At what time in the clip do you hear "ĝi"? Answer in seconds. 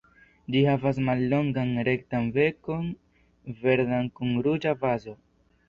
0.53-0.61